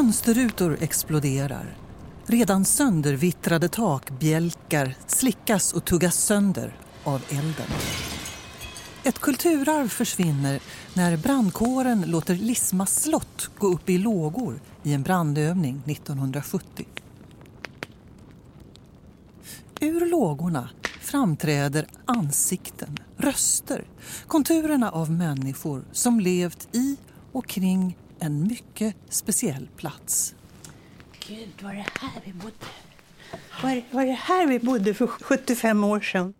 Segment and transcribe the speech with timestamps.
[0.00, 1.76] Fönsterrutor exploderar.
[2.26, 7.66] Redan söndervittrade takbjälkar slickas och tuggas sönder av elden.
[9.04, 10.60] Ett kulturarv försvinner
[10.94, 16.86] när brandkåren låter Lisma slott gå upp i lågor i en brandövning 1970.
[19.80, 20.70] Ur lågorna
[21.00, 23.84] framträder ansikten, röster,
[24.26, 26.96] konturerna av människor som levt i
[27.32, 30.34] och kring en mycket speciell plats.
[31.28, 32.66] Gud, var det här vi bodde?
[33.62, 36.34] Var, var det här vi bodde för 75 år sedan?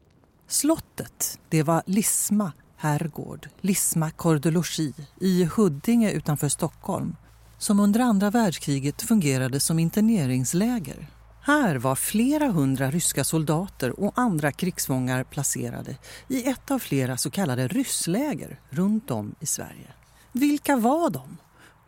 [0.47, 7.17] Slottet, det var Lisma herrgård, Lisma Kordologi i Huddinge utanför Stockholm
[7.59, 11.07] som under andra världskriget fungerade som interneringsläger.
[11.43, 15.97] Här var flera hundra ryska soldater och andra krigsfångar placerade
[16.29, 19.89] i ett av flera så kallade ryssläger runt om i Sverige.
[20.33, 21.37] Vilka var de?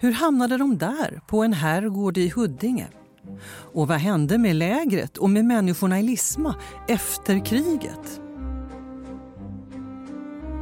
[0.02, 2.86] Hur hamnade de där, på en herrgård i Huddinge?
[3.48, 6.54] Och vad hände med lägret och med människorna i Lisma
[6.88, 8.20] efter kriget?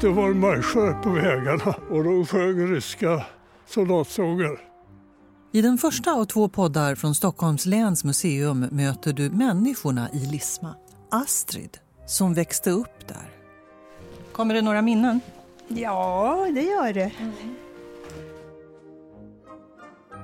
[0.01, 3.25] Det var marscher på vägarna och de sjöng ryska
[3.67, 4.59] soldatsånger.
[5.53, 10.75] I den första av två poddar från Stockholms läns museum möter du människorna i Lisma.
[11.11, 13.31] Astrid, som växte upp där.
[14.33, 15.21] Kommer det några minnen?
[15.69, 17.13] Ja, det gör det.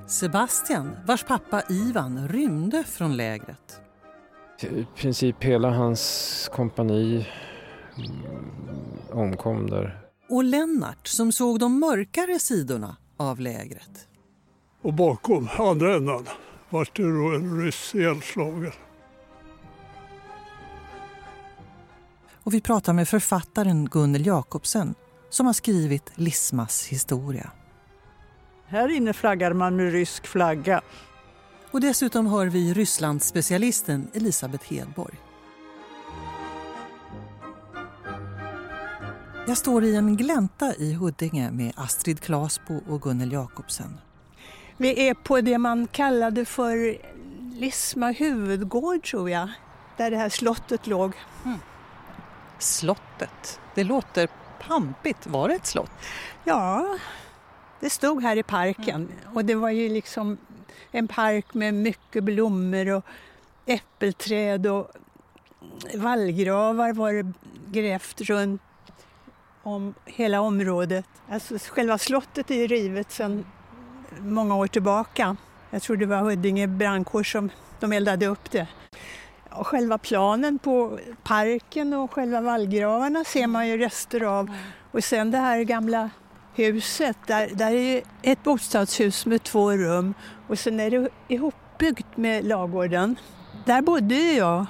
[0.08, 3.80] Sebastian, vars pappa Ivan rymde från lägret.
[4.62, 7.28] I princip hela hans kompani
[7.98, 8.24] mm,
[9.12, 10.00] omkom där.
[10.28, 14.08] Och Lennart som såg de mörkare sidorna av lägret.
[14.82, 16.26] Och bakom, andra änden,
[16.70, 18.72] var det då en ryss ihjälslagen.
[22.32, 24.94] Och vi pratar med författaren Gunnel Jakobsen
[25.30, 27.50] som har skrivit Lismas historia.
[28.68, 30.80] Här inne flaggar man med rysk flagga.
[31.70, 35.14] Och dessutom hör vi Rysslandsspecialisten Elisabeth Hedborg.
[39.48, 43.98] Jag står i en glänta i Huddinge med Astrid Klasbo och Gunnel Jakobsen.
[44.76, 46.98] Vi är på det man kallade för
[47.54, 49.48] Lisma huvudgård tror jag,
[49.96, 51.12] där det här slottet låg.
[51.44, 51.58] Mm.
[52.58, 54.28] Slottet, det låter
[54.60, 55.26] pampigt.
[55.26, 55.90] Var det ett slott?
[56.44, 56.98] Ja,
[57.80, 59.34] det stod här i parken mm.
[59.34, 60.38] och det var ju liksom
[60.90, 63.04] en park med mycket blommor och
[63.66, 64.90] äppelträd och
[65.94, 67.32] vallgravar var det
[67.80, 68.62] grävt runt
[69.62, 71.06] om hela området.
[71.28, 73.44] Alltså själva slottet är ju rivet sedan
[74.18, 75.36] många år tillbaka.
[75.70, 77.50] Jag tror det var Huddinge brandkår som
[77.80, 78.66] de eldade upp det.
[79.50, 84.50] Och själva planen på parken och själva vallgravarna ser man ju rester av.
[84.90, 86.10] Och sen det här gamla
[86.56, 90.14] huset, där, där är ett bostadshus med två rum
[90.48, 93.16] och sen är det ihopbyggt med lagården.
[93.66, 94.66] Där bodde jag.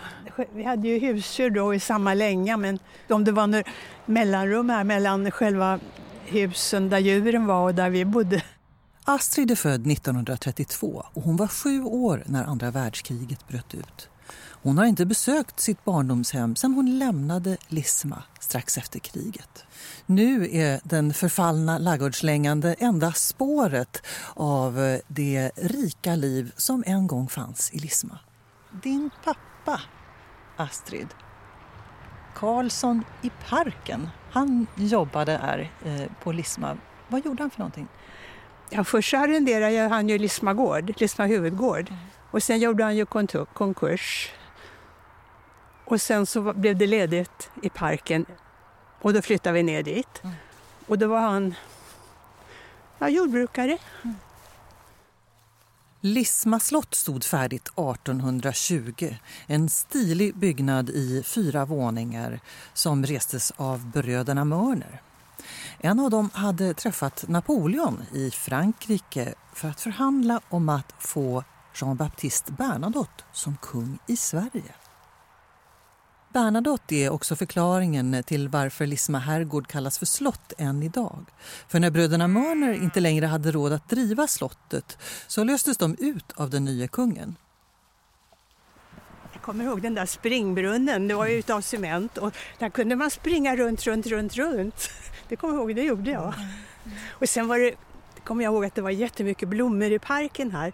[0.52, 3.64] Vi hade ju husdjur då i samma länga men om det var några
[4.06, 5.80] mellanrum här mellan själva
[6.24, 8.42] husen där djuren var och där vi bodde.
[9.04, 14.08] Astrid är född 1932 och hon var sju år när andra världskriget bröt ut.
[14.62, 19.64] Hon har inte besökt sitt barndomshem sedan hon lämnade Lisma strax efter kriget.
[20.06, 27.70] Nu är den förfallna laggårdslängande enda spåret av det rika liv som en gång fanns
[27.72, 28.18] i Lisma.
[28.82, 29.80] Din pappa,
[30.56, 31.08] Astrid,
[32.34, 36.76] Karlsson i parken, han jobbade här eh, på Lisma.
[37.08, 37.88] Vad gjorde han för någonting?
[38.70, 41.88] Ja, först arrenderade han ju Lisma gård, Lisma huvudgård.
[41.88, 42.00] Mm.
[42.30, 43.06] Och sen gjorde han ju
[43.54, 44.30] konkurs.
[45.86, 48.26] Och sen så blev det ledigt i parken
[49.02, 50.24] och då flyttade vi ner dit.
[50.24, 50.36] Mm.
[50.86, 51.54] Och då var han
[52.98, 53.78] ja, jordbrukare.
[54.02, 54.16] Mm.
[56.00, 59.16] Lisma slott stod färdigt 1820.
[59.46, 62.40] En stilig byggnad i fyra våningar
[62.72, 65.02] som restes av bröderna Mörner.
[65.78, 71.44] En av dem hade träffat Napoleon i Frankrike för att förhandla om att få
[71.74, 74.74] Jean-Baptiste Bernadotte som kung i Sverige.
[76.32, 81.24] Bernadotte är också förklaringen till varför Lisma herrgård kallas för slott än idag.
[81.68, 86.32] För när bröderna Mörner inte längre hade råd att driva slottet så löstes de ut
[86.36, 87.36] av den nya kungen.
[89.32, 93.10] Jag kommer ihåg den där springbrunnen, det var ju utav cement och där kunde man
[93.10, 94.90] springa runt, runt, runt, runt.
[95.28, 96.34] Det kommer jag ihåg, det gjorde jag.
[97.10, 97.74] Och sen var det,
[98.24, 100.72] kommer jag ihåg att det var jättemycket blommor i parken här.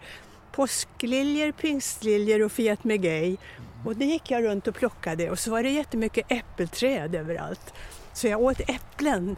[0.51, 3.37] Påskliljor, pingstliljor och Fiat Megay.
[3.85, 7.73] Och det gick jag runt och plockade och så var det jättemycket äppelträd överallt.
[8.13, 9.35] Så jag åt äpplen.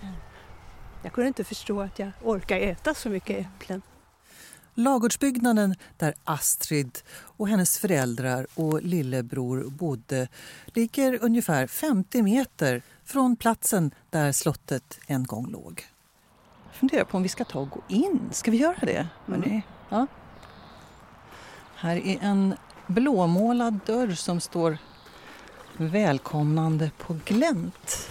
[1.04, 3.82] Jag kunde inte förstå att jag orkade äta så mycket äpplen.
[4.74, 10.28] Lagårdsbyggnaden där Astrid och hennes föräldrar och lillebror bodde
[10.66, 15.86] ligger ungefär 50 meter från platsen där slottet en gång låg.
[16.66, 18.30] Jag funderar på om vi ska ta och gå in.
[18.32, 19.08] Ska vi göra det?
[19.28, 19.62] Mm.
[19.90, 20.08] Ja.
[21.76, 22.56] Här är en
[22.88, 24.78] blåmålad dörr som står
[25.78, 28.10] välkomnande på glänt.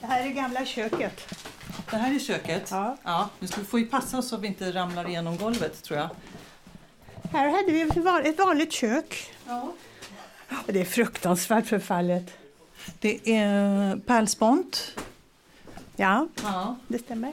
[0.00, 1.34] Det här är gamla köket.
[1.90, 2.68] Det här är köket?
[2.70, 2.96] Ja.
[3.02, 3.28] ja.
[3.38, 6.10] Nu ska vi ju passa oss så vi inte ramlar igenom golvet tror jag.
[7.32, 7.80] Här hade vi
[8.30, 9.34] ett vanligt kök.
[9.46, 9.72] Ja.
[10.66, 12.38] Det är fruktansvärt förfallet.
[12.98, 14.96] Det är pärlspont.
[15.96, 17.32] Ja, ja, det stämmer.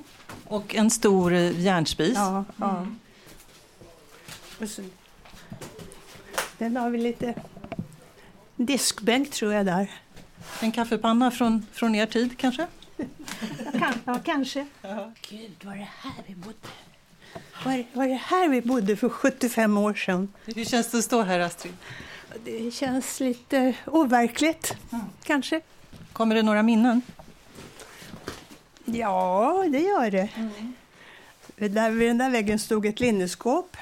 [0.52, 2.14] Och en stor eh, järnspis.
[2.16, 2.78] Ja, ja.
[2.78, 3.00] Mm.
[4.62, 4.82] Och så,
[6.58, 7.34] den har vi lite
[8.56, 9.92] diskbänk tror jag där.
[10.60, 12.68] En kaffepanna från, från er tid kanske?
[12.98, 13.06] ja,
[13.80, 14.68] kan, ja, kanske.
[14.82, 15.12] Ja.
[15.30, 16.56] Gud, var det här vi bodde?
[17.66, 20.34] Var, var det här vi bodde för 75 år sedan?
[20.46, 21.74] Hur känns det att stå här, Astrid?
[22.46, 25.06] Det känns lite overkligt, mm.
[25.24, 25.62] kanske.
[26.14, 27.02] Kommer det några minnen?
[28.94, 30.30] Ja, det gör det.
[30.36, 30.74] Mm.
[31.56, 33.78] Där, vid den där väggen stod ett linneskåp.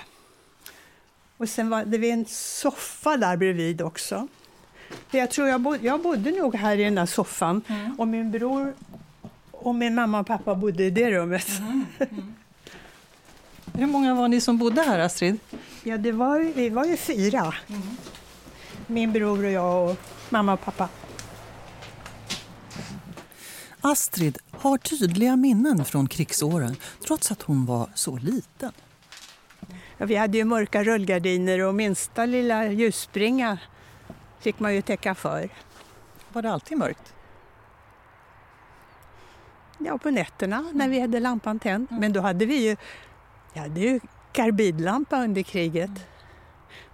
[1.37, 4.27] Och sen var det en soffa där bredvid också.
[5.11, 7.99] Jag tror jag, bod, jag bodde nog här i den där soffan mm.
[7.99, 8.73] och min bror
[9.51, 11.47] och min mamma och pappa bodde i det rummet.
[11.59, 11.85] Mm.
[11.99, 12.33] Mm.
[13.73, 15.39] Hur många var ni som bodde här, Astrid?
[15.83, 17.53] Ja, det var, vi var ju fyra.
[17.67, 17.81] Mm.
[18.87, 19.97] Min bror och jag och
[20.29, 20.89] mamma och pappa.
[23.81, 28.71] Astrid har tydliga minnen från krigsåren trots att hon var så liten.
[29.97, 33.59] Ja, vi hade ju mörka rullgardiner och minsta lilla ljusspringa
[34.39, 35.49] fick man ju täcka för.
[36.33, 37.13] Var det alltid mörkt?
[39.77, 40.77] Ja, på nätterna mm.
[40.77, 41.87] när vi hade lampan tänd.
[41.89, 42.01] Mm.
[42.01, 42.75] Men då hade vi ju,
[43.53, 43.99] ja, hade ju
[44.31, 45.89] karbidlampa under kriget.
[45.89, 46.01] Mm.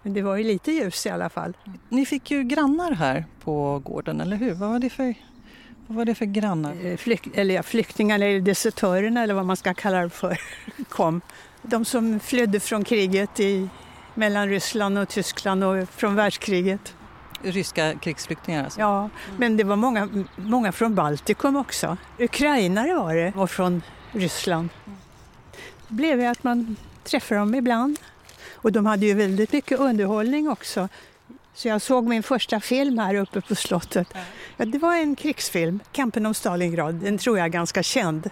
[0.02, 1.58] Men det var ju lite ljus i alla fall.
[1.90, 4.54] Ni fick ju grannar här på gården, eller hur?
[4.54, 5.14] Vad var det för,
[5.88, 6.86] vad var det för grannar?
[6.86, 10.40] Eh, flyk, eller ja, flyktingarna, eller desertörerna eller vad man ska kalla det för,
[10.90, 11.22] kom.
[11.62, 13.70] De som flydde från kriget i,
[14.14, 16.96] mellan Ryssland och Tyskland och från världskriget
[17.42, 18.64] ryska krigsflyktingar?
[18.64, 18.80] Alltså.
[18.80, 19.12] Ja, mm.
[19.38, 21.98] men det var många, många från Baltikum också.
[22.20, 24.70] Ukrainare var det och från Ryssland.
[25.88, 28.00] Det blev att man träffade dem ibland.
[28.54, 30.90] Och de hade ju väldigt mycket underhållning också.
[31.55, 34.09] Så jag såg min första film här uppe på slottet.
[34.57, 36.95] Ja, det var en krigsfilm, Kampen om Stalingrad.
[36.95, 38.31] Den tror jag är ganska känd.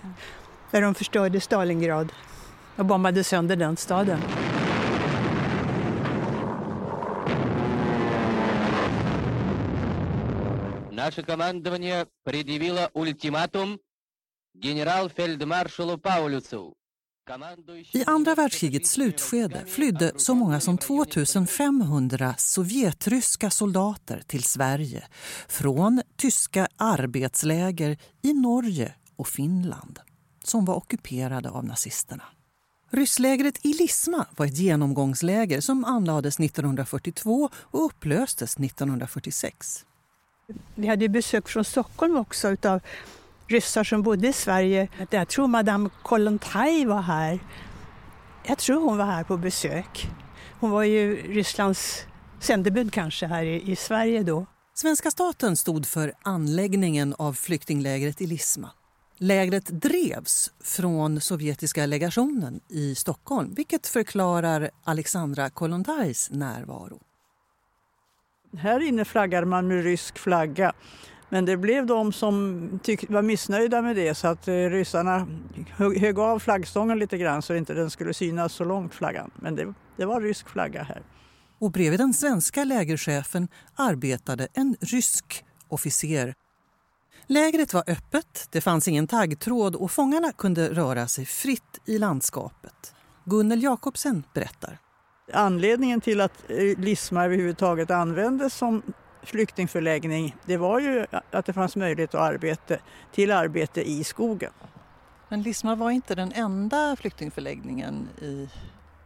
[0.70, 2.12] Där de förstörde Stalingrad
[2.76, 4.20] och bombade sönder den staden.
[10.90, 13.78] Наше командование предъявило ультиматум
[14.54, 16.72] генерал-фельдмаршалу Paulusu.
[17.91, 25.07] i andra världskrigets slutskede flydde så många som 2500 sovjetryska soldater till Sverige
[25.47, 29.99] från tyska arbetsläger i Norge och Finland
[30.43, 32.23] som var ockuperade av nazisterna.
[32.89, 39.85] Rysslägret i Lisma var ett genomgångsläger som anlades 1942 och upplöstes 1946.
[40.75, 42.81] Vi hade besök från Stockholm också utav
[43.53, 44.87] ryssar som bodde i Sverige.
[45.09, 47.39] Jag tror Madame Kollontaj var här.
[48.43, 50.07] Jag tror hon var här på besök.
[50.59, 52.05] Hon var ju Rysslands
[52.39, 54.45] sändebud kanske här i, i Sverige då.
[54.73, 58.69] Svenska staten stod för anläggningen av flyktinglägret i Lisma.
[59.17, 66.99] Lägret drevs från sovjetiska legationen i Stockholm vilket förklarar Alexandra Kollontajs närvaro.
[68.57, 70.73] Här inne flaggar man med rysk flagga.
[71.33, 75.27] Men det blev de som tyck, var missnöjda med det så att eh, ryssarna
[75.69, 79.31] högg, högg av flaggstången lite grann så inte den skulle synas så långt flaggan.
[79.35, 81.01] Men det, det var rysk flagga här.
[81.59, 86.33] Och bredvid den svenska lägerchefen arbetade en rysk officer.
[87.27, 92.93] Lägret var öppet, det fanns ingen taggtråd och fångarna kunde röra sig fritt i landskapet.
[93.25, 94.77] Gunnel Jakobsen berättar.
[95.33, 98.81] Anledningen till att eh, Lisma överhuvudtaget användes som
[99.23, 102.79] flyktingförläggning det var ju att det fanns möjlighet att arbete,
[103.11, 104.51] till arbete i skogen.
[105.29, 108.49] Men Lisma var inte den enda flyktingförläggningen i,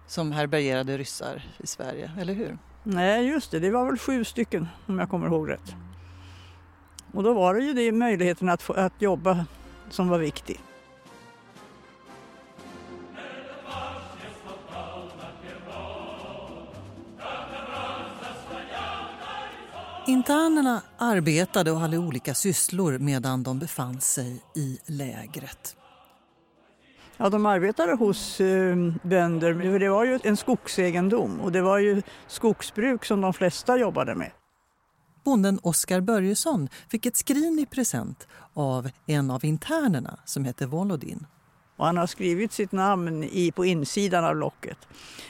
[0.08, 2.58] som härbärgerade ryssar i Sverige, eller hur?
[2.84, 3.60] Nej, just det.
[3.60, 5.76] Det var väl sju stycken om jag kommer ihåg rätt.
[7.14, 9.46] Och då var det ju det möjligheten att, få, att jobba
[9.90, 10.60] som var viktig.
[20.08, 25.76] Internerna arbetade och hade olika sysslor medan de befann sig i lägret.
[27.18, 29.80] Ja, de arbetade hos eh, bönder.
[29.80, 34.32] Det var ju en skogsegendom och det var ju skogsbruk som de flesta jobbade med.
[35.24, 41.26] Bonden Oskar Börjesson fick ett skrin i present av en av internerna som hette Volodin.
[41.78, 44.78] Och han har skrivit sitt namn i, på insidan av locket.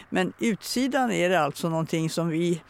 [0.10, 2.62] Men utsidan är det alltså någonting som vi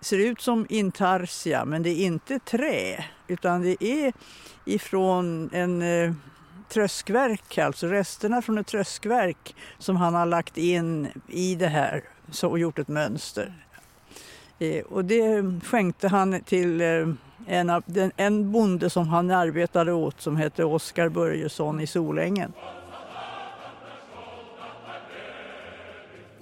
[0.00, 4.12] ser ut som intarsia, men det är inte trä utan det är
[4.64, 6.12] ifrån en eh,
[6.68, 12.48] tröskverk, alltså resterna från ett tröskverk som han har lagt in i det här så,
[12.48, 13.52] och gjort ett mönster.
[14.58, 17.08] Eh, och det skänkte han till eh,
[17.46, 17.82] en, av,
[18.16, 22.52] en bonde som han arbetade åt som hette Oskar Börjesson i Solängen.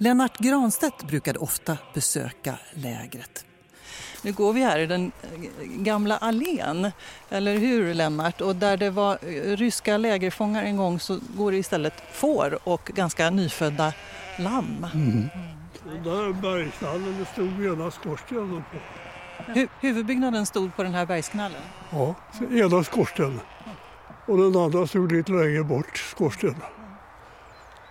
[0.01, 3.45] Lennart Granstedt brukade ofta besöka lägret.
[4.21, 5.11] Nu går vi här i den
[5.63, 6.91] gamla allén,
[7.29, 8.41] eller hur Lennart?
[8.41, 12.91] Och där det var eh, ryska lägerfångar en gång så går det istället får och
[12.95, 13.93] ganska nyfödda
[14.39, 14.87] lamm.
[14.93, 15.29] Mm.
[15.85, 18.77] Och där bergknallen, det stod ena skorstenen på.
[19.53, 21.61] Hu huvudbyggnaden stod på den här bergsknallen?
[21.89, 22.15] Ja,
[22.51, 23.39] ena skorstenen.
[24.25, 26.78] Och den andra stod lite längre bort, skorstenen.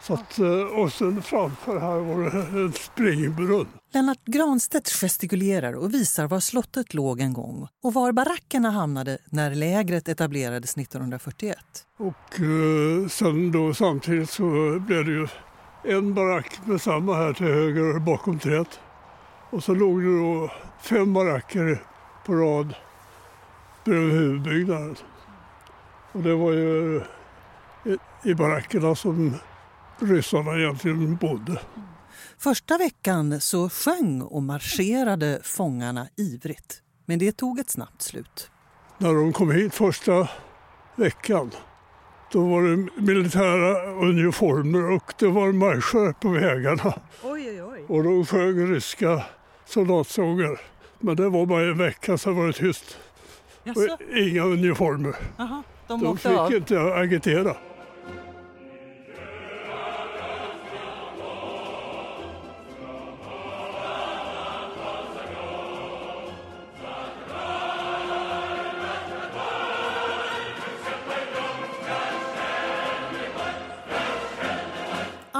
[0.03, 3.67] Så att, eh, och sen framför här var det en springbrunn.
[3.93, 9.55] Lennart Granstedt gestikulerar och visar var slottet låg en gång och var barackerna hamnade när
[9.55, 11.59] lägret etablerades 1941.
[11.99, 15.29] Och eh, sen då samtidigt så blev det ju
[15.85, 18.81] en barack med samma här till höger bakom trädet.
[19.51, 20.51] Och så låg det då
[20.81, 21.83] fem baracker
[22.27, 22.75] på rad
[23.85, 24.97] bredvid huvudbyggnaden.
[26.13, 27.03] Och det var ju
[28.23, 29.35] i barackerna som
[30.01, 31.61] ryssarna egentligen bodde.
[32.39, 36.83] Första veckan så sjöng och marscherade fångarna ivrigt.
[37.07, 38.51] Men det tog ett snabbt slut.
[38.99, 40.29] När de kom hit första
[40.97, 41.51] veckan
[42.33, 46.95] då var det militära uniformer och det var marscher på vägarna.
[47.23, 47.85] Oj, oj, oj.
[47.89, 49.23] Och de sjöng ryska
[49.67, 50.61] soldatsånger.
[50.99, 52.99] Men det var bara en vecka, så var det tyst.
[53.65, 55.17] Och inga uniformer.
[55.39, 56.55] Aha, de, de fick av.
[56.55, 57.57] inte agitera.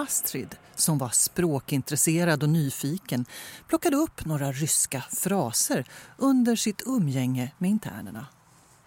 [0.09, 3.25] Astrid, som var språkintresserad och nyfiken,
[3.69, 5.85] plockade upp några ryska fraser
[6.17, 8.27] under sitt umgänge med internerna.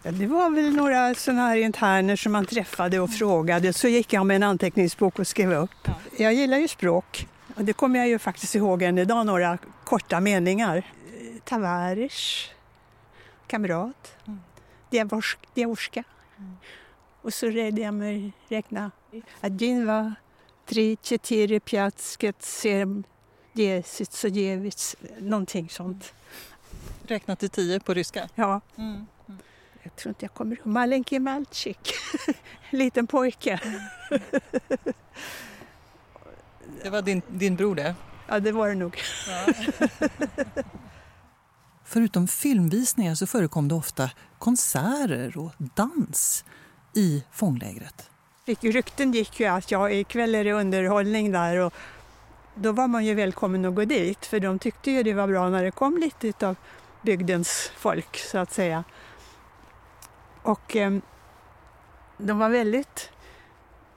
[0.02, 3.72] Det var väl några sådana här interner som man träffade och frågade.
[3.72, 5.88] Så gick jag med en anteckningsbok och skrev upp.
[6.18, 7.28] Jag gillar ju språk.
[7.56, 10.86] Och det kommer jag ju faktiskt ihåg än idag, några korta meningar.
[11.44, 12.50] Tavarish,
[13.46, 14.16] kamrat,
[15.54, 16.04] diavorska.
[16.38, 16.56] Mm.
[17.22, 18.90] Och så räddade jag mig räkna.
[19.40, 19.86] Adjin
[20.65, 23.03] три, четыре, пять, семь,
[23.53, 24.95] десять, содевить.
[25.19, 26.13] Någonting sånt.
[27.07, 28.29] Räkna till tio på ryska?
[28.35, 28.61] Ja.
[28.77, 29.07] Mm.
[29.83, 30.65] Jag tror inte jag kommer ihåg.
[30.65, 31.93] Malenki Malchik.
[32.69, 33.59] Liten pojke.
[36.83, 37.95] det var din, din bror det?
[38.27, 38.97] Ja, det var det nog.
[39.27, 39.53] Ja.
[41.83, 46.45] Förutom filmvisningar så förekom det ofta konserter och dans
[46.95, 48.09] i fånglägret.
[48.44, 51.74] Rykten gick ju att ja, ikväll är det underhållning där och
[52.54, 55.48] då var man ju välkommen att gå dit för de tyckte ju det var bra
[55.48, 56.56] när det kom lite av
[57.02, 58.84] bygdens folk så att säga.
[60.42, 60.98] Och eh,
[62.18, 63.10] de var väldigt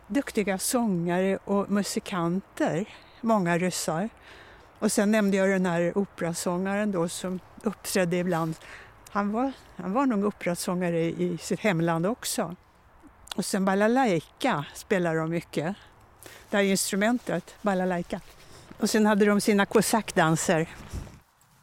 [0.07, 2.89] duktiga sångare och musikanter,
[3.21, 4.09] många ryssar.
[4.79, 8.55] Och sen nämnde jag den här operasångaren då som uppträdde ibland.
[9.09, 12.55] Han var, han var nog operasångare i sitt hemland också.
[13.35, 15.75] Och sen balalaika spelar de mycket.
[16.49, 18.21] Det här instrumentet, balalaika.
[18.79, 20.69] Och sen hade de sina kosackdanser.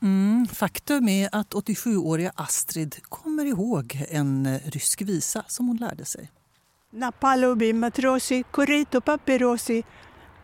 [0.03, 6.05] Mm, faktum är att 87-åriga Astrid kommer ihåg en eh, rysk visa som hon lärde
[6.05, 6.31] sig.
[6.91, 9.85] Napalobi matrosi, korito papirosi,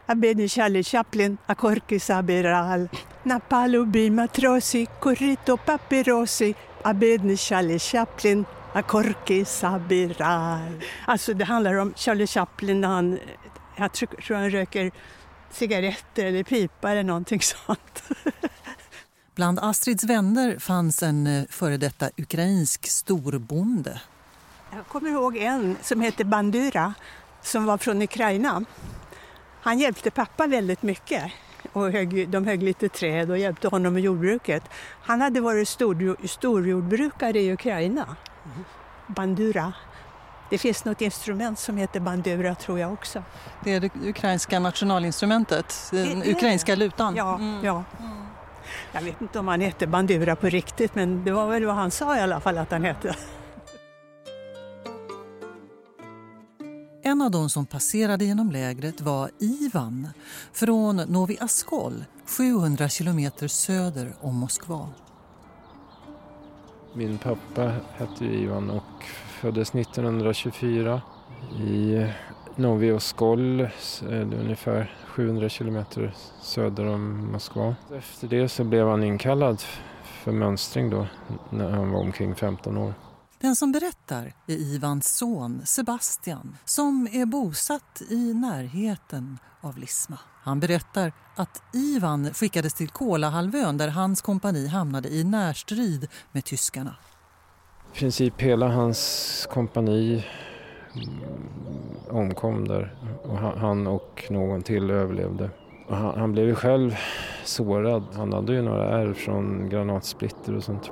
[0.06, 2.88] Abedi Charlie Chaplin, Akorki Sabiral.
[3.22, 10.84] Napalobi matrosi, korito papirosi, Abedi Charlie Chaplin, Akorki Sabiral.
[11.06, 13.18] Alltså det handlar om Charlie Chaplin när han,
[13.76, 14.90] jag tror han röker
[15.50, 18.02] cigaretter eller pipa eller någonting sånt.
[19.34, 24.00] Bland Astrids vänner fanns en eh, före detta ukrainsk storbonde.
[24.72, 26.94] Jag kommer ihåg en som hette Bandura
[27.42, 28.64] som var från Ukraina.
[29.60, 31.32] Han hjälpte pappa väldigt mycket.
[31.72, 34.62] Och högg, de högg lite träd och hjälpte honom med jordbruket.
[35.02, 38.16] Han hade varit stor, storjordbrukare i Ukraina.
[39.06, 39.72] Bandura.
[40.50, 43.22] Det finns något instrument som heter bandura tror jag också.
[43.64, 47.16] Det är det ukrainska nationalinstrumentet, den Det ukrainska lutan.
[47.16, 47.64] Ja, Mm.
[47.64, 47.84] ja.
[48.92, 51.90] Jag vet inte om han hette bandura på riktigt men det var väl vad han
[51.90, 53.16] sa i alla fall att han hette.
[57.02, 60.08] En av de som passerade genom lägret var Ivan
[60.52, 62.04] från Novi Askol,
[62.38, 64.88] 700 kilometer söder om Moskva.
[66.92, 69.04] Min pappa hette Ivan och
[69.40, 71.02] föddes 1924
[71.58, 72.06] i
[72.56, 73.68] Novi Oskol, eh,
[74.40, 77.74] ungefär 700 kilometer söder om Moskva.
[77.98, 79.60] Efter det så blev han inkallad
[80.02, 81.06] för mönstring då
[81.50, 82.94] när han var omkring 15 år.
[83.40, 90.18] Den som berättar är Ivans son Sebastian som är bosatt i närheten av Lisma.
[90.42, 96.94] Han berättar att Ivan skickades till Kolahalvön där hans kompani hamnade i närstrid med tyskarna.
[97.94, 100.26] I princip hela hans kompani
[100.94, 101.08] mm,
[102.10, 105.50] omkom där och han- han och någon till överlevde.
[105.88, 106.96] Och han, han blev ju själv
[107.44, 108.04] sårad.
[108.14, 110.90] Han hade ju några ärr från granatsplitter och sånt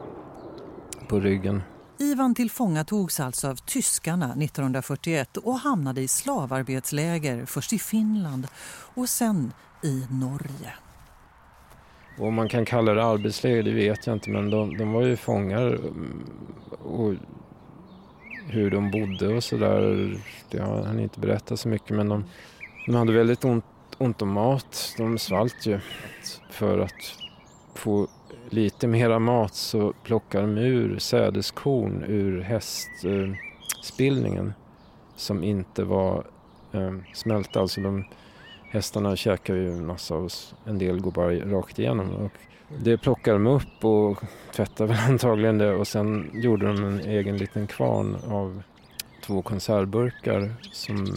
[1.08, 1.62] på ryggen.
[1.98, 8.48] Ivan tillfångatogs alltså av tyskarna 1941 och hamnade i slavarbetsläger först i Finland
[8.94, 10.72] och sen i Norge.
[12.18, 15.16] Om man kan kalla det arbetsläger, det vet jag inte, men de, de var ju
[15.16, 16.26] fångar mm,
[16.84, 17.14] och
[18.46, 20.16] hur de bodde och sådär,
[20.50, 22.24] det har han inte berättat så mycket, men de,
[22.86, 23.64] de hade väldigt ont,
[23.98, 24.94] ont om mat.
[24.96, 25.80] De svalt ju.
[26.50, 27.25] För att
[27.76, 28.08] få
[28.50, 34.52] lite mera mat så plockade de ur sädeskorn ur hästspillningen eh,
[35.16, 36.24] som inte var
[36.72, 37.60] eh, smälta.
[37.60, 38.04] Alltså de,
[38.70, 40.30] hästarna käkar ju en massa och
[40.64, 42.10] en del går bara rakt igenom.
[42.10, 42.32] Och
[42.68, 44.22] det plockade de upp och
[44.54, 48.62] tvättade väl antagligen det och sen gjorde de en egen liten kvarn av
[49.26, 51.14] två konservburkar som,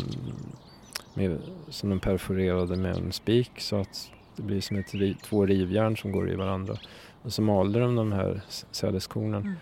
[1.13, 5.97] med, som de perforerade med en spik så att det blir som ett, två rivjärn
[5.97, 6.77] som går i varandra.
[7.21, 9.55] Och så malde de de här sädeskornen mm.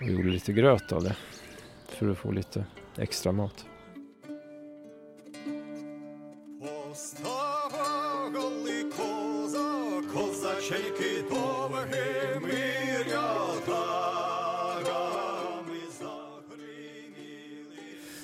[0.00, 1.16] och gjorde lite gröt av det
[1.88, 2.64] för att få lite
[2.96, 3.66] extra mat.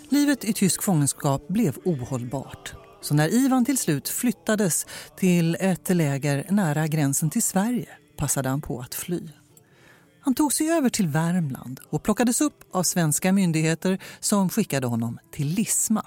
[0.09, 2.84] Livet i tysk fångenskap blev ohållbart.
[3.05, 4.87] Så när Ivan till slut flyttades
[5.17, 9.21] till ett läger nära gränsen till Sverige passade han på att fly.
[10.21, 15.19] Han tog sig över till Värmland och plockades upp av svenska myndigheter som skickade honom
[15.33, 16.07] till Lisma.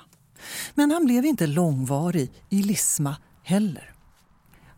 [0.74, 3.94] Men han blev inte långvarig i Lisma heller.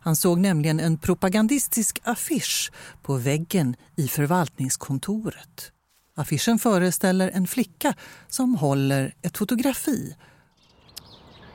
[0.00, 5.72] Han såg nämligen en propagandistisk affisch på väggen i förvaltningskontoret.
[6.16, 7.94] Affischen föreställer en flicka
[8.28, 10.14] som håller ett fotografi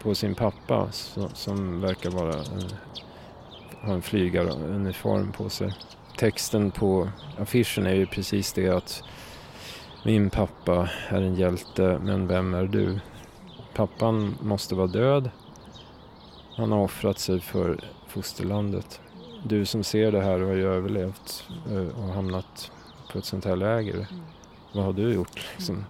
[0.05, 2.69] på sin pappa så, som verkar vara en,
[3.81, 5.73] ha en flygaruniform på sig.
[6.17, 9.03] Texten på affischen är ju precis det att
[10.03, 12.99] min pappa är en hjälte men vem är du?
[13.75, 15.29] Pappan måste vara död.
[16.57, 19.01] Han har offrat sig för fosterlandet.
[19.43, 22.71] Du som ser det här har ju överlevt eh, och hamnat
[23.11, 24.07] på ett sånt här läger.
[24.73, 25.47] Vad har du gjort?
[25.57, 25.85] Liksom?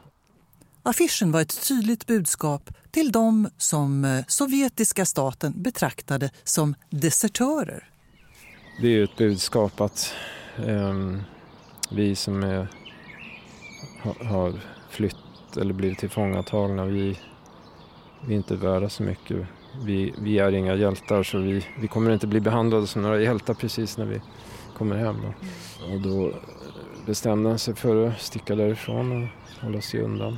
[0.88, 7.90] Affischen var ett tydligt budskap till dem som eh, sovjetiska staten betraktade som desertörer.
[8.82, 10.14] Det är ett budskap att
[10.58, 11.22] ehm,
[11.92, 12.68] vi som är,
[14.26, 14.54] har
[14.90, 15.16] flytt
[15.58, 17.20] eller blivit tillfångatagna, vi,
[18.28, 19.48] vi är inte värda så mycket.
[19.86, 23.54] Vi, vi är inga hjältar så vi, vi kommer inte bli behandlade som några hjältar
[23.54, 24.22] precis när vi
[24.78, 25.22] kommer hem.
[25.22, 25.34] Då.
[25.94, 26.34] Och då
[27.06, 29.30] bestämde han sig för att sticka därifrån och
[29.66, 30.38] hålla sig undan.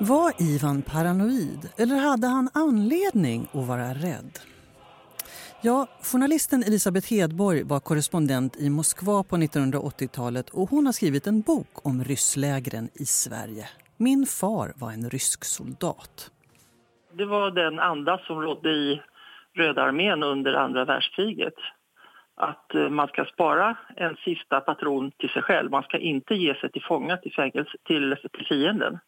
[0.00, 4.38] Var Ivan paranoid eller hade han anledning att vara rädd?
[5.60, 11.40] Ja, journalisten Elisabeth Hedborg var korrespondent i Moskva på 1980-talet och hon har skrivit en
[11.40, 13.68] bok om rysslägren i Sverige.
[13.96, 16.30] Min far var en rysk soldat.
[17.12, 19.02] Det var den anda som rådde i
[19.54, 21.54] Röda armén under andra världskriget.
[22.36, 25.70] Att eh, man ska spara en sista patron till sig själv.
[25.70, 28.98] Man ska inte ge sig till fånga till, fängelse, till, till fienden.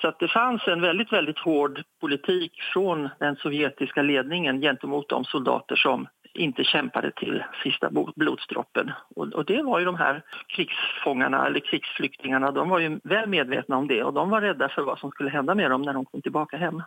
[0.00, 5.24] Så att det fanns en väldigt, väldigt hård politik från den sovjetiska ledningen gentemot de
[5.24, 8.92] soldater som inte kämpade till sista blodsdroppen.
[9.16, 13.76] Och, och det var ju de här krigsfångarna eller krigsflyktingarna, de var ju väl medvetna
[13.76, 16.04] om det och de var rädda för vad som skulle hända med dem när de
[16.04, 16.82] kom tillbaka hem.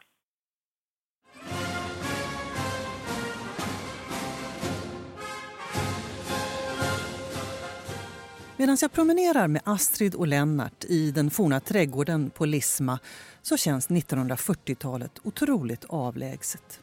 [8.60, 13.00] Medan jag promenerar med Astrid och Lennart i den forna trädgården på Lisma
[13.42, 16.80] så känns 1940-talet otroligt avlägset.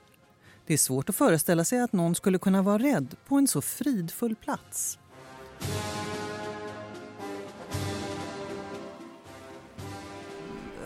[0.66, 3.60] Det är svårt att föreställa sig att någon skulle kunna vara rädd på en så
[3.60, 4.98] fridfull plats.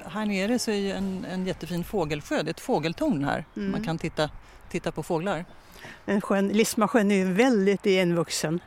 [0.04, 3.44] Här nere så är ju en, en jättefin fågelsjö, det är ett fågeltorn här.
[3.56, 3.70] Mm.
[3.70, 4.30] Man kan titta,
[4.70, 5.44] titta på fåglar.
[6.04, 8.60] Men sjön, Lismasjön är ju väldigt igenvuxen.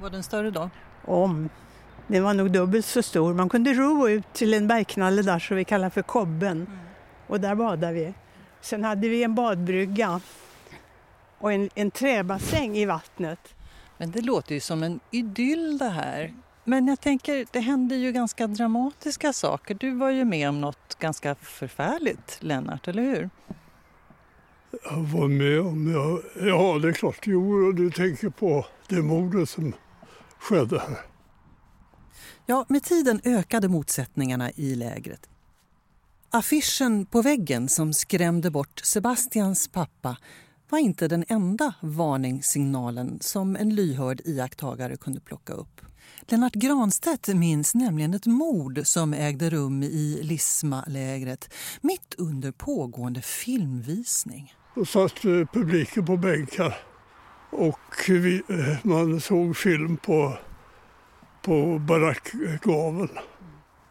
[0.00, 0.70] Var den större då?
[1.06, 1.48] Om.
[2.06, 3.34] Den var nog dubbelt så stor.
[3.34, 6.66] Man kunde ro ut till en bergknalle där som vi kallar för Kobben.
[7.26, 8.14] Och där badade vi.
[8.60, 10.20] Sen hade vi en badbrygga
[11.38, 13.54] och en, en träbassäng i vattnet.
[13.98, 16.34] Men det låter ju som en idyll det här.
[16.64, 19.74] Men jag tänker, det händer ju ganska dramatiska saker.
[19.74, 23.30] Du var ju med om något ganska förfärligt, Lennart, eller hur?
[24.84, 29.48] Jag var med om, ja, ja det är klart, jo, du tänker på det mordet
[29.48, 29.72] som
[30.48, 30.98] skedde här.
[32.46, 35.28] Ja, med tiden ökade motsättningarna i lägret.
[36.30, 40.16] Affischen på väggen som skrämde bort Sebastians pappa
[40.68, 45.80] var inte den enda varningssignalen som en lyhörd iakttagare kunde plocka upp.
[46.20, 54.54] Lennart Granstedt minns nämligen ett mord som ägde rum i Lisma-lägret mitt under pågående filmvisning.
[54.74, 56.78] Då satt eh, publiken på bänkar
[57.56, 60.38] och vi, eh, man såg film på,
[61.42, 63.18] på barackgaveln.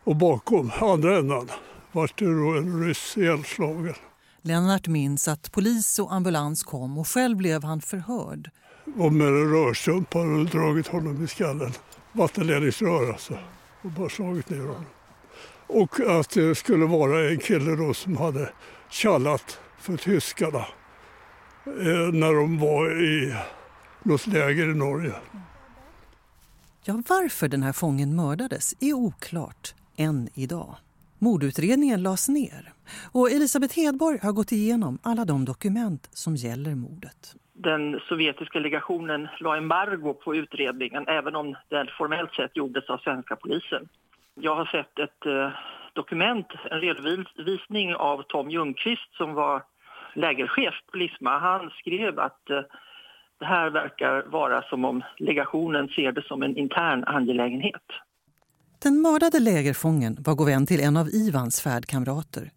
[0.04, 1.50] Och bakom, andra ändan,
[1.92, 3.96] var det då en ryss ihjälslagen.
[4.42, 8.50] Lennart minns att polis och ambulans kom och själv blev han förhörd.
[8.98, 11.72] Och med en rörstump hade de dragit honom i skallen.
[12.12, 13.34] Vattenledningsrör alltså.
[13.82, 14.86] Och bara slagit ner honom.
[15.68, 18.50] Och att det skulle vara en kille då som hade
[18.90, 20.66] kallat för tyskarna
[22.12, 23.36] när de var i
[24.04, 25.14] något läger i Norge.
[26.84, 30.76] Ja, varför den här fången mördades är oklart än idag.
[31.20, 32.74] Mordutredningen lades ner
[33.12, 37.36] och Elisabeth Hedborg har gått igenom alla de dokument som gäller mordet.
[37.54, 43.36] Den sovjetiska legationen la embargo på utredningen även om den formellt sett gjordes av svenska
[43.36, 43.88] polisen.
[44.36, 45.50] Jag har sett ett eh,
[45.94, 49.64] dokument, en redovisning av Tom Ljungqvist som var
[50.16, 51.40] lägerchef på Lisma.
[51.40, 52.62] Han skrev att eh,
[53.40, 57.84] det här verkar vara som om legationen ser det som en intern angelägenhet.
[58.84, 62.50] Den mördade lägerfången var god vän till en av Ivans färdkamrater.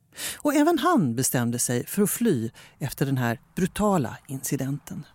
[0.42, 5.06] Och även han bestämde sig för att fly efter den här brutala incidenten.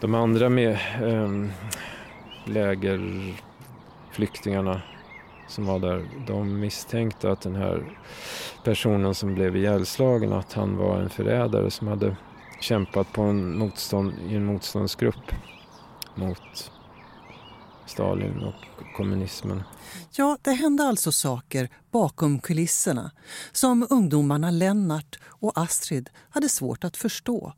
[0.00, 1.50] De andra med ähm,
[2.46, 4.82] lägerflyktingarna
[5.48, 7.98] som var där, de misstänkte att den här
[8.64, 12.16] personen som blev ihjälslagen, att han var en förrädare som hade
[12.60, 15.32] kämpat på en motstånd, i en motståndsgrupp
[16.14, 16.72] mot
[17.86, 19.62] Stalin och kommunismen.
[20.10, 23.10] Ja, det hände alltså saker bakom kulisserna
[23.52, 27.52] som ungdomarna Lennart och Astrid hade svårt att förstå.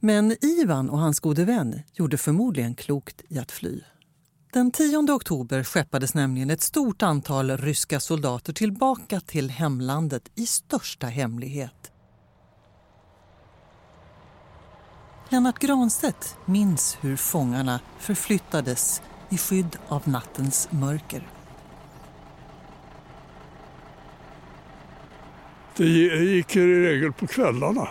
[0.00, 3.80] Men Ivan och hans gode vän gjorde förmodligen klokt i att fly.
[4.52, 11.06] Den 10 oktober skeppades nämligen ett stort antal ryska soldater tillbaka till hemlandet i största
[11.06, 11.92] hemlighet.
[15.28, 21.28] Lennart Granstedt minns hur fångarna förflyttades i skydd av nattens mörker.
[25.76, 27.88] Det gick i regel på kvällarna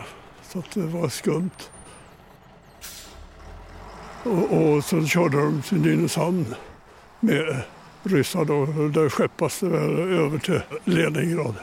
[0.50, 1.70] så att det var skumt.
[4.24, 6.56] Och, och så körde de till Nynäshamn
[7.20, 7.64] med
[8.04, 8.66] ryssar då.
[8.66, 11.56] Där skeppas det väl över till Leningrad.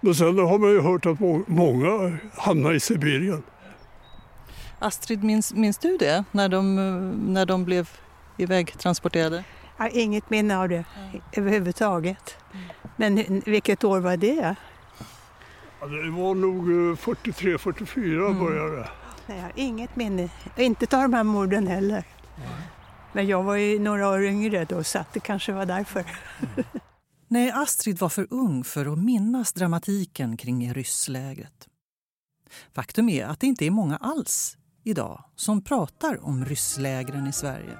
[0.00, 3.42] Men sen har man ju hört att må- många hamnar i Sibirien.
[4.78, 6.24] Astrid, minns, minns du det?
[6.32, 6.94] När de, eh,
[7.32, 7.88] när de blev
[8.36, 9.44] ivägtransporterade?
[9.76, 10.84] Jag har inget minne av det
[11.32, 12.36] överhuvudtaget.
[12.96, 14.54] Men vilket år var det?
[15.80, 16.64] Ja, det var nog
[16.98, 18.88] 43-44 började
[19.26, 20.28] Nej, jag har inget minne.
[20.56, 22.04] Inte av de här morden heller.
[23.12, 26.04] Men jag var ju några år yngre då så att det kanske var därför.
[27.28, 31.68] Nej, Astrid var för ung för att minnas dramatiken kring rysslägret.
[32.72, 37.78] Faktum är att det inte är många alls idag som pratar om rysslägren i Sverige.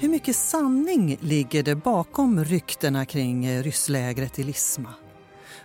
[0.00, 4.94] Hur mycket sanning ligger det bakom ryktena kring eh, rysslägret i Lisma?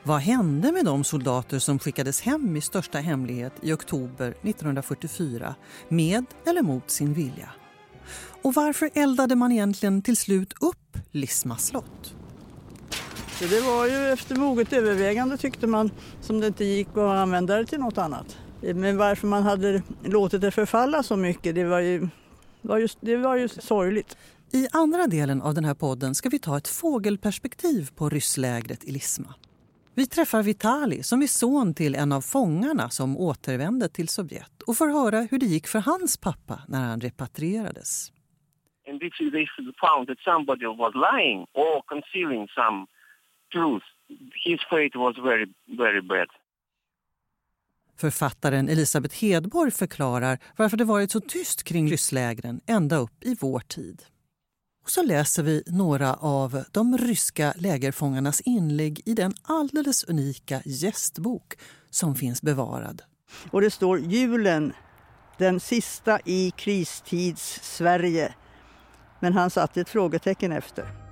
[0.03, 5.55] Vad hände med de soldater som skickades hem i största hemlighet i oktober 1944
[5.89, 7.49] med eller mot sin vilja?
[8.41, 12.15] Och varför eldade man egentligen till slut upp Lisma slott?
[13.39, 17.57] Så det var ju efter moget övervägande tyckte man som det inte gick att använda
[17.57, 18.37] det till något annat.
[18.61, 22.07] Men varför man hade låtit det förfalla så mycket, det var ju,
[22.67, 24.17] var just, det var ju sorgligt.
[24.53, 28.91] I andra delen av den här podden ska vi ta ett fågelperspektiv på rysslägret i
[28.91, 29.33] Lisma.
[29.95, 34.77] Vi träffar Vitali som är son till en av fångarna som återvände till Sovjet och
[34.77, 38.11] får höra hur det gick för hans pappa när han repatrierades.
[38.87, 39.47] And if they
[39.81, 42.85] found that somebody was lying or concealing some
[43.53, 43.85] truth,
[44.45, 45.47] his fate was very,
[45.77, 46.29] very bad.
[47.97, 53.59] Författaren Elisabeth Hedborg förklarar varför det varit så tyst kring rysslägren ända upp i vår
[53.59, 54.03] tid.
[54.83, 61.53] Och så läser vi några av de ryska lägerfångarnas inlägg i den alldeles unika gästbok
[61.89, 63.01] som finns bevarad.
[63.51, 64.73] Och det står julen,
[65.37, 68.33] den sista i kristids Sverige.
[69.19, 71.04] Men han satte ett frågetecken efter.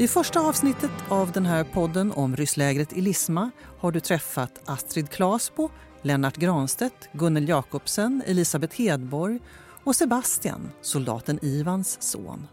[0.00, 5.10] I första avsnittet av den här podden om rysslägret i Lisma har du träffat Astrid
[5.10, 5.70] Klasbo,
[6.02, 9.40] Lennart Granstedt, Gunnel Jakobsen, Elisabeth Hedborg
[9.84, 12.46] och Sebastian, soldaten Ivans son.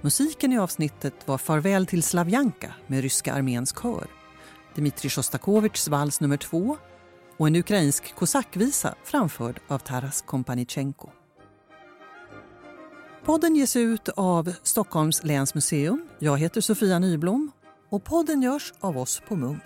[0.00, 4.06] Musiken i avsnittet var Farväl till Slavjanka med ryska arméns kör,
[4.74, 6.76] Dmitrij Sjostakovitjs vals nummer två
[7.36, 11.08] och en ukrainsk kosackvisa framförd av Taras Kompanichenko.
[13.24, 17.50] Podden ges ut av Stockholms läns museum jag heter Sofia Nyblom
[17.88, 19.62] och podden görs av oss på Munk.